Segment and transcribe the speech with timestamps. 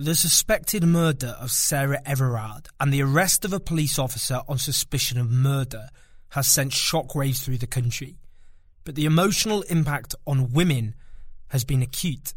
[0.00, 5.18] The suspected murder of Sarah Everard and the arrest of a police officer on suspicion
[5.18, 5.88] of murder
[6.28, 8.16] has sent shockwaves through the country.
[8.84, 10.94] But the emotional impact on women
[11.48, 12.32] has been acute.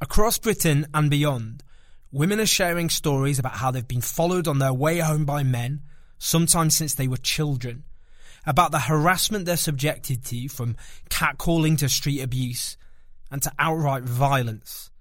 [0.00, 1.64] Across Britain and beyond,
[2.12, 5.82] women are sharing stories about how they've been followed on their way home by men,
[6.18, 7.82] sometimes since they were children,
[8.46, 10.76] about the harassment they're subjected to from
[11.10, 12.76] catcalling to street abuse
[13.32, 14.92] and to outright violence.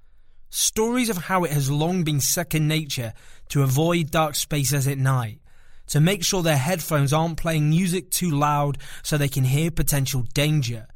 [0.57, 3.11] Stories of how it has long been second nature
[3.49, 5.41] to avoid dark spaces at night,
[5.87, 10.21] to make sure their headphones aren't playing music too loud so they can hear potential
[10.33, 10.87] danger,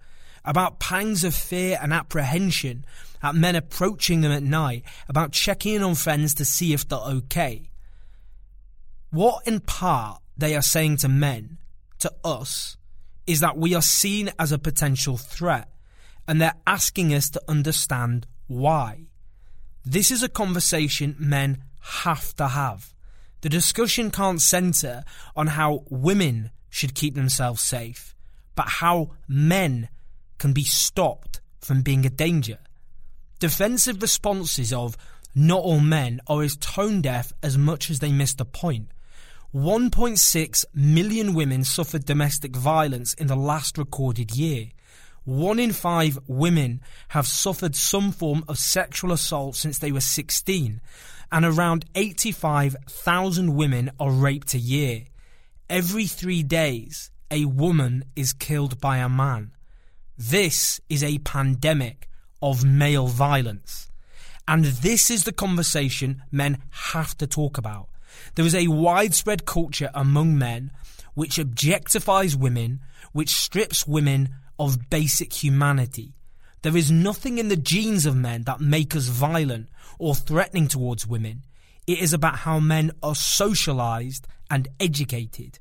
[0.45, 2.85] about pangs of fear and apprehension
[3.21, 6.97] at men approaching them at night, about checking in on friends to see if they're
[6.97, 7.69] okay.
[9.09, 11.57] What in part they are saying to men,
[11.99, 12.77] to us,
[13.27, 15.67] is that we are seen as a potential threat,
[16.29, 19.08] and they're asking us to understand why.
[19.85, 22.93] This is a conversation men have to have.
[23.41, 25.03] The discussion can't centre
[25.35, 28.13] on how women should keep themselves safe,
[28.55, 29.89] but how men
[30.37, 32.57] can be stopped from being a danger.
[33.39, 34.97] Defensive responses of
[35.33, 38.91] not all men are as tone deaf as much as they miss the point.
[39.53, 44.67] 1.6 million women suffered domestic violence in the last recorded year.
[45.23, 50.81] One in five women have suffered some form of sexual assault since they were 16,
[51.31, 55.05] and around 85,000 women are raped a year.
[55.69, 59.51] Every three days, a woman is killed by a man.
[60.17, 62.09] This is a pandemic
[62.41, 63.89] of male violence.
[64.47, 67.89] And this is the conversation men have to talk about.
[68.35, 70.71] There is a widespread culture among men
[71.13, 72.79] which objectifies women,
[73.11, 76.13] which strips women of basic humanity.
[76.61, 81.07] There is nothing in the genes of men that make us violent or threatening towards
[81.07, 81.43] women.
[81.87, 85.59] It is about how men are socialized and educated.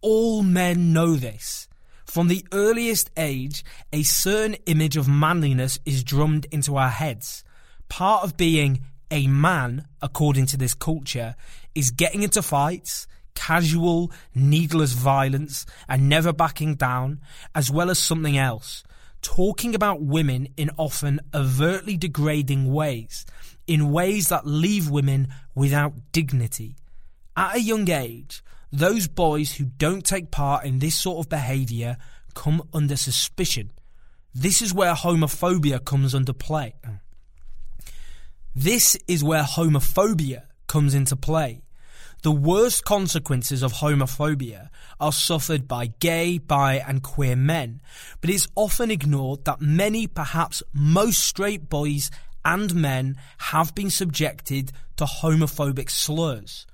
[0.00, 1.68] All men know this.
[2.04, 7.44] From the earliest age, a certain image of manliness is drummed into our heads.
[7.88, 11.36] Part of being a man, according to this culture,
[11.74, 17.20] is getting into fights, casual, needless violence, and never backing down,
[17.54, 18.82] as well as something else.
[19.22, 23.24] Talking about women in often overtly degrading ways,
[23.68, 26.74] in ways that leave women without dignity.
[27.36, 28.42] At a young age,
[28.72, 31.96] those boys who don't take part in this sort of behaviour
[32.34, 33.70] come under suspicion.
[34.34, 36.74] This is where homophobia comes under play.
[38.54, 41.62] This is where homophobia comes into play.
[42.22, 47.80] The worst consequences of homophobia are suffered by gay, bi, and queer men,
[48.20, 52.10] but it's often ignored that many, perhaps most straight boys
[52.44, 56.66] and men have been subjected to homophobic slurs.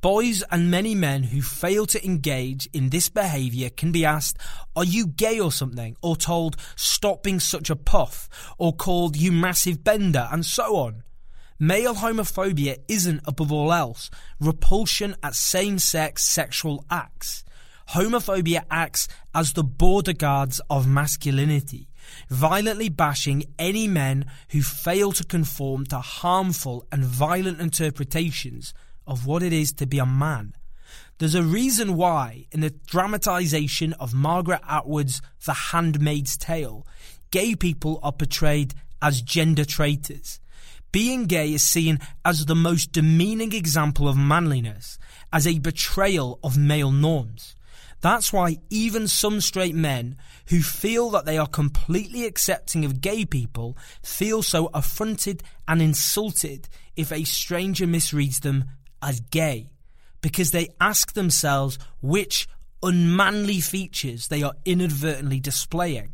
[0.00, 4.38] Boys and many men who fail to engage in this behaviour can be asked,
[4.76, 5.96] Are you gay or something?
[6.02, 8.28] or told, Stop being such a puff,
[8.58, 11.02] or called, You massive bender, and so on.
[11.58, 17.44] Male homophobia isn't, above all else, repulsion at same sex sexual acts.
[17.90, 21.88] Homophobia acts as the border guards of masculinity,
[22.28, 28.74] violently bashing any men who fail to conform to harmful and violent interpretations
[29.06, 30.52] of what it is to be a man.
[31.18, 36.86] There's a reason why, in the dramatisation of Margaret Atwood's The Handmaid's Tale,
[37.30, 40.40] gay people are portrayed as gender traitors.
[40.92, 44.98] Being gay is seen as the most demeaning example of manliness,
[45.32, 47.56] as a betrayal of male norms.
[48.00, 50.16] That's why even some straight men
[50.48, 56.68] who feel that they are completely accepting of gay people feel so affronted and insulted
[56.94, 58.66] if a stranger misreads them
[59.02, 59.70] as gay,
[60.20, 62.48] because they ask themselves which
[62.82, 66.12] unmanly features they are inadvertently displaying.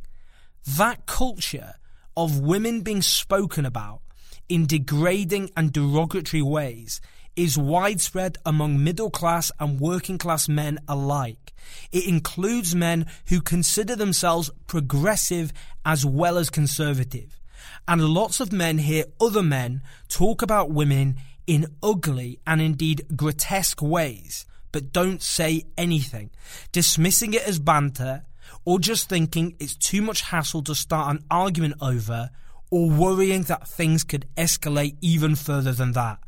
[0.77, 1.75] That culture
[2.17, 4.01] of women being spoken about
[4.49, 7.01] in degrading and derogatory ways
[7.37, 11.53] is widespread among middle class and working class men alike.
[11.91, 15.53] It includes men who consider themselves progressive
[15.85, 17.41] as well as conservative.
[17.89, 21.17] And lots of men hear other men talk about women
[21.47, 26.31] in ugly and indeed grotesque ways, but don't say anything,
[26.71, 28.25] dismissing it as banter,
[28.65, 32.31] or just thinking it's too much hassle to start an argument over,
[32.73, 36.19] or worrying that things could escalate even further than that.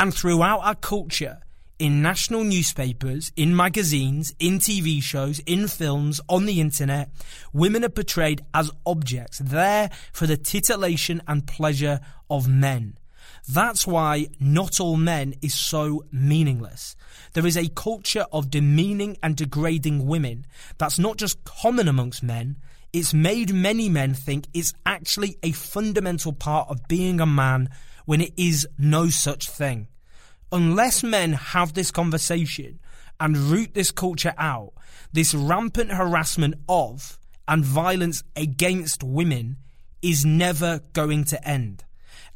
[0.00, 1.40] And throughout our culture,
[1.78, 7.10] in national newspapers, in magazines, in TV shows, in films, on the internet,
[7.52, 12.00] women are portrayed as objects there for the titillation and pleasure
[12.30, 12.96] of men.
[13.48, 16.96] That's why not all men is so meaningless.
[17.32, 20.46] There is a culture of demeaning and degrading women
[20.78, 22.56] that's not just common amongst men,
[22.92, 27.68] it's made many men think it's actually a fundamental part of being a man
[28.04, 29.88] when it is no such thing.
[30.50, 32.80] Unless men have this conversation
[33.20, 34.72] and root this culture out,
[35.12, 39.56] this rampant harassment of and violence against women
[40.02, 41.84] is never going to end.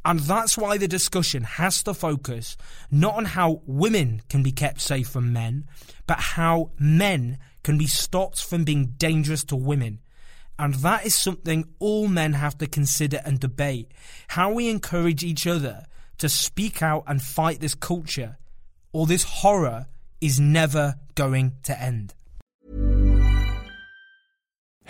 [0.05, 2.57] And that's why the discussion has to focus
[2.91, 5.67] not on how women can be kept safe from men,
[6.07, 10.01] but how men can be stopped from being dangerous to women.
[10.59, 13.93] And that is something all men have to consider and debate.
[14.29, 15.85] How we encourage each other
[16.19, 18.37] to speak out and fight this culture,
[18.93, 19.87] or this horror
[20.21, 22.15] is never going to end.